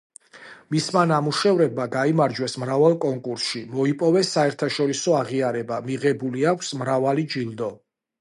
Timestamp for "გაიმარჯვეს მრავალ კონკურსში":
1.95-3.61